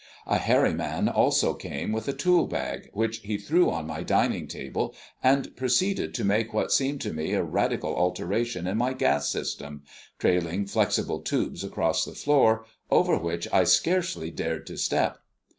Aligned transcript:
A 0.25 0.39
hairy 0.39 0.73
man 0.73 1.07
also 1.07 1.53
came 1.53 1.91
with 1.91 2.07
a 2.07 2.13
tool 2.13 2.47
bag, 2.47 2.89
which 2.91 3.17
he 3.19 3.37
threw 3.37 3.69
on 3.69 3.85
my 3.85 4.01
dining 4.01 4.47
table, 4.47 4.95
and 5.21 5.55
proceeded 5.55 6.15
to 6.15 6.23
make 6.23 6.55
what 6.55 6.71
seemed 6.71 7.01
to 7.01 7.13
me 7.13 7.33
a 7.33 7.43
radical 7.43 7.95
alteration 7.95 8.65
in 8.65 8.79
my 8.79 8.93
gas 8.93 9.29
system, 9.29 9.83
trailing 10.17 10.65
flexible 10.65 11.19
tubes 11.19 11.63
across 11.63 12.03
the 12.03 12.13
floor, 12.15 12.65
over 12.89 13.15
which 13.15 13.47
I 13.53 13.63
scarcely 13.63 14.31
dared 14.31 14.65
to 14.65 14.75
step. 14.77 15.19